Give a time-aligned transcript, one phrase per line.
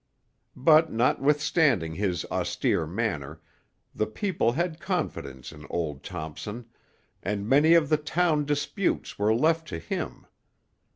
[0.55, 3.39] But notwithstanding his austere manner,
[3.93, 6.65] the people had confidence in old Thompson,
[7.21, 10.25] and many of the town disputes were left to him.